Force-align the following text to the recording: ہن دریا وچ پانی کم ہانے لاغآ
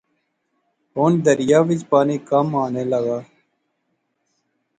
ہن 0.95 1.11
دریا 1.25 1.59
وچ 1.67 1.81
پانی 1.89 2.17
کم 2.29 2.47
ہانے 2.55 2.83
لاغآ 2.89 3.19